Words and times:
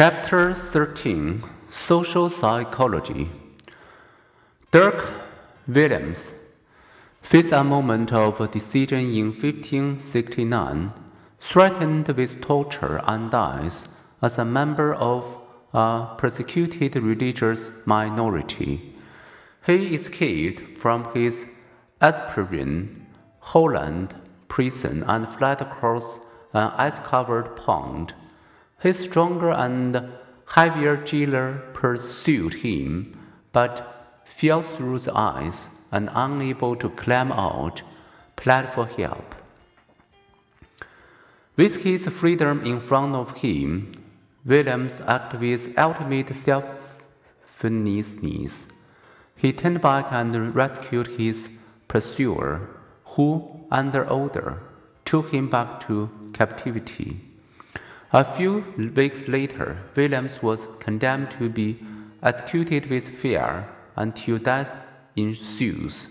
Chapter 0.00 0.54
13 0.54 1.42
Social 1.68 2.30
Psychology 2.30 3.30
Dirk 4.70 5.06
Willems 5.68 6.32
faced 7.20 7.52
a 7.52 7.62
moment 7.62 8.10
of 8.10 8.50
decision 8.50 9.00
in 9.00 9.26
1569, 9.26 10.92
threatened 11.38 12.08
with 12.08 12.40
torture 12.40 13.02
and 13.04 13.30
death 13.30 13.88
as 14.22 14.38
a 14.38 14.44
member 14.46 14.94
of 14.94 15.36
a 15.74 16.14
persecuted 16.16 16.96
religious 16.96 17.70
minority. 17.84 18.94
He 19.66 19.94
escaped 19.94 20.80
from 20.80 21.12
his 21.12 21.44
Asperen, 22.00 23.04
Holland 23.40 24.14
prison 24.48 25.04
and 25.06 25.28
fled 25.28 25.60
across 25.60 26.20
an 26.54 26.72
ice 26.78 27.00
covered 27.00 27.54
pond. 27.54 28.14
His 28.80 28.98
stronger 28.98 29.50
and 29.50 30.10
heavier 30.46 30.96
jailer 30.96 31.62
pursued 31.74 32.54
him, 32.54 33.16
but 33.52 34.22
fell 34.24 34.62
through 34.62 35.00
the 35.00 35.14
ice 35.14 35.68
and, 35.92 36.08
unable 36.14 36.76
to 36.76 36.88
climb 36.88 37.30
out, 37.30 37.82
pled 38.36 38.72
for 38.72 38.86
help. 38.86 39.34
With 41.56 41.82
his 41.82 42.08
freedom 42.08 42.64
in 42.64 42.80
front 42.80 43.14
of 43.14 43.36
him, 43.38 43.92
Willems 44.46 45.02
acted 45.06 45.42
with 45.42 45.78
ultimate 45.78 46.34
selflessness. 46.34 48.68
He 49.36 49.52
turned 49.52 49.82
back 49.82 50.06
and 50.10 50.54
rescued 50.54 51.08
his 51.18 51.50
pursuer, 51.86 52.70
who, 53.04 53.66
under 53.70 54.08
order, 54.08 54.62
took 55.04 55.34
him 55.34 55.50
back 55.50 55.86
to 55.86 56.08
captivity. 56.32 57.29
A 58.12 58.24
few 58.24 58.64
weeks 58.96 59.28
later, 59.28 59.78
Willems 59.94 60.42
was 60.42 60.66
condemned 60.80 61.30
to 61.32 61.48
be 61.48 61.78
executed 62.20 62.86
with 62.86 63.08
fear 63.08 63.68
until 63.94 64.38
death 64.38 64.84
ensues. 65.14 66.08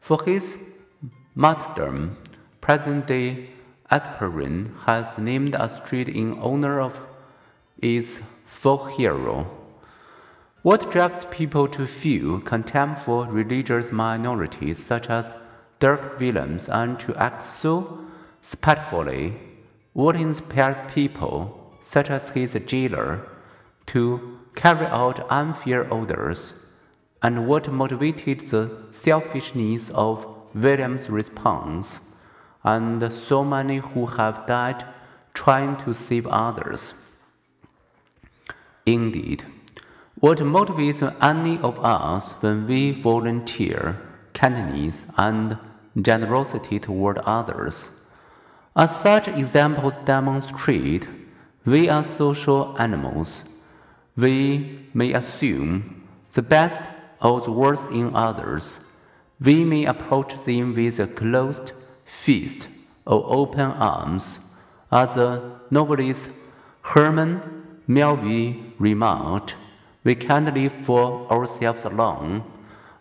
For 0.00 0.18
his 0.24 0.58
martyrdom, 1.36 2.16
present 2.60 3.06
day 3.06 3.50
Asperen 3.88 4.74
has 4.80 5.16
named 5.16 5.54
a 5.54 5.68
street 5.76 6.08
in 6.08 6.36
honor 6.40 6.80
of 6.80 6.98
its 7.80 8.20
folk 8.46 8.90
hero. 8.90 9.46
What 10.62 10.90
drives 10.90 11.24
people 11.30 11.68
to 11.68 11.86
feel 11.86 12.40
contempt 12.40 12.98
for 12.98 13.26
religious 13.26 13.92
minorities 13.92 14.84
such 14.84 15.08
as 15.08 15.34
Dirk 15.78 16.18
Willems 16.18 16.68
and 16.68 16.98
to 16.98 17.14
act 17.14 17.46
so 17.46 18.00
spitefully? 18.42 19.47
What 19.98 20.14
inspires 20.14 20.76
people, 20.94 21.74
such 21.82 22.08
as 22.08 22.28
his 22.28 22.56
jailer, 22.66 23.26
to 23.86 24.38
carry 24.54 24.86
out 24.86 25.26
unfair 25.28 25.92
orders? 25.92 26.54
And 27.20 27.48
what 27.48 27.72
motivated 27.72 28.38
the 28.42 28.70
selfishness 28.92 29.90
of 29.90 30.24
Willems' 30.54 31.10
response, 31.10 31.98
and 32.62 33.12
so 33.12 33.42
many 33.42 33.78
who 33.78 34.06
have 34.06 34.46
died 34.46 34.84
trying 35.34 35.76
to 35.78 35.92
save 35.92 36.28
others? 36.28 36.94
Indeed, 38.86 39.46
what 40.20 40.38
motivates 40.38 41.02
any 41.20 41.58
of 41.58 41.76
us 41.80 42.40
when 42.40 42.68
we 42.68 42.92
volunteer 42.92 43.96
kindness 44.32 45.06
and 45.16 45.58
generosity 46.00 46.78
toward 46.78 47.18
others? 47.24 48.04
As 48.78 48.94
such 48.94 49.26
examples 49.26 49.96
demonstrate, 50.04 51.08
we 51.66 51.88
are 51.88 52.04
social 52.04 52.76
animals. 52.78 53.42
We 54.16 54.86
may 54.94 55.12
assume 55.14 56.06
the 56.30 56.42
best 56.42 56.78
or 57.20 57.40
the 57.40 57.50
worst 57.50 57.90
in 57.90 58.14
others. 58.14 58.78
We 59.40 59.64
may 59.64 59.84
approach 59.84 60.32
them 60.44 60.74
with 60.76 61.00
a 61.00 61.08
closed 61.08 61.72
fist 62.04 62.68
or 63.04 63.24
open 63.26 63.72
arms. 63.72 64.54
As 64.92 65.16
the 65.16 65.58
novelist 65.72 66.30
Herman 66.82 67.80
Melville 67.88 68.54
remarked, 68.78 69.56
we 70.04 70.14
can't 70.14 70.54
live 70.54 70.72
for 70.72 71.26
ourselves 71.32 71.84
alone. 71.84 72.44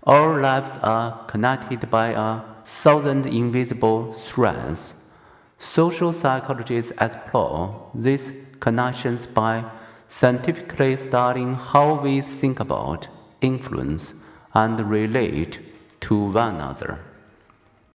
Our 0.08 0.42
lives 0.42 0.80
are 0.82 1.24
connected 1.28 1.92
by 1.92 2.08
a 2.18 2.42
thousand 2.66 3.28
invisible 3.28 4.12
threads. 4.12 5.04
Social 5.60 6.14
psychologists 6.14 6.92
explore 7.02 7.90
these 7.94 8.32
connections 8.60 9.26
by 9.26 9.66
scientifically 10.08 10.96
studying 10.96 11.56
how 11.56 12.00
we 12.00 12.22
think 12.22 12.60
about, 12.60 13.08
influence, 13.42 14.14
and 14.54 14.80
relate 14.80 15.60
to 16.02 16.16
one 16.16 16.56
another. 16.56 17.00